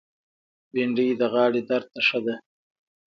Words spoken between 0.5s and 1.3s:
بېنډۍ د